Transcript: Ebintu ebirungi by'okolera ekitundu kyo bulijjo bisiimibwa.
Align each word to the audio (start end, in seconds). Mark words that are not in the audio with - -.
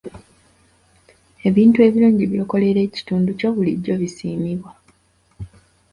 Ebintu 1.47 1.77
ebirungi 1.87 2.23
by'okolera 2.31 2.79
ekitundu 2.87 3.29
kyo 3.39 3.49
bulijjo 3.55 3.93
bisiimibwa. 4.01 4.71